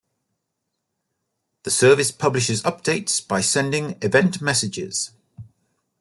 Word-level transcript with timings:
The 1.61 1.69
service 1.69 2.09
publishes 2.09 2.63
updates 2.63 3.21
by 3.27 3.41
sending 3.41 3.99
event 4.01 4.41
messages. 4.41 5.11